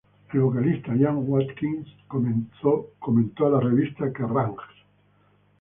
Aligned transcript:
El 0.33 0.39
vocalista 0.41 0.95
Ian 0.95 1.19
Watkins 1.29 1.87
comentó 2.07 3.45
a 3.45 3.49
la 3.51 3.59
revista 3.59 4.11
Kerrang! 4.11 4.55